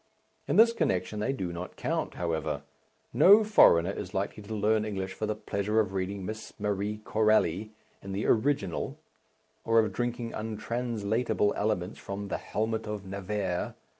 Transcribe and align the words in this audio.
In 0.47 0.55
this 0.55 0.73
connection 0.73 1.19
they 1.19 1.31
do 1.31 1.53
not 1.53 1.75
count, 1.75 2.15
however; 2.15 2.63
no 3.13 3.43
foreigner 3.43 3.91
is 3.91 4.15
likely 4.15 4.41
to 4.41 4.55
learn 4.55 4.83
English 4.83 5.13
for 5.13 5.27
the 5.27 5.35
pleasure 5.35 5.79
of 5.79 5.93
reading 5.93 6.25
Miss 6.25 6.59
Marie 6.59 7.01
Corelli 7.05 7.69
in 8.01 8.11
the 8.11 8.25
original, 8.25 8.97
or 9.63 9.77
of 9.77 9.93
drinking 9.93 10.33
untranslatable 10.33 11.53
elements 11.55 11.99
from 11.99 12.29
The 12.29 12.39
Helmet 12.39 12.87
of 12.87 13.05
Navarre. 13.05 13.75